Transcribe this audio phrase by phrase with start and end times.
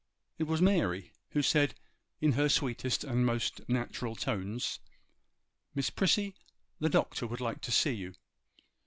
[0.39, 1.75] It was Mary, who said,
[2.21, 4.79] in her sweetest and most natural tones,
[5.75, 6.33] 'Miss Prissy,
[6.79, 8.15] the Doctor would like to see you.